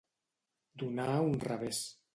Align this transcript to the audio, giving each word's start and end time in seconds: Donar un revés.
Donar 0.85 1.07
un 1.29 1.39
revés. 1.47 1.87